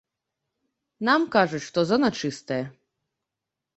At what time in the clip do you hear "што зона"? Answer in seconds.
1.69-2.09